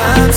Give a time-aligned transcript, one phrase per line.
[0.00, 0.29] time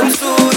[0.00, 0.50] Samsung.